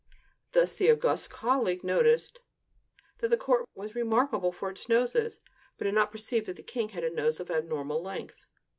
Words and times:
Thus 0.53 0.75
the 0.77 0.89
august 0.89 1.29
colleague 1.29 1.83
noticed 1.83 2.39
that 3.19 3.27
the 3.27 3.37
court 3.37 3.69
was 3.75 3.93
remarkable 3.93 4.51
for 4.51 4.71
its 4.71 4.89
noses, 4.89 5.41
but 5.77 5.85
did 5.85 5.93
not 5.93 6.11
perceive 6.11 6.47
that 6.47 6.55
the 6.55 6.63
king 6.63 6.89
had 6.89 7.03
a 7.03 7.11
nose 7.13 7.39
of 7.39 7.51
abnormal 7.51 8.01
length. 8.01 8.47